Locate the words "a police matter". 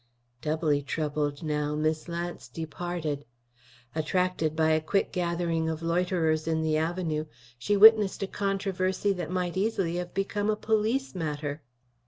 10.49-11.61